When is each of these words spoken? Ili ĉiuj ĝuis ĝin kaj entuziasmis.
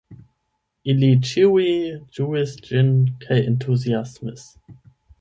Ili 0.93 1.09
ĉiuj 1.33 1.67
ĝuis 2.17 2.57
ĝin 2.71 2.93
kaj 3.27 3.41
entuziasmis. 3.55 4.53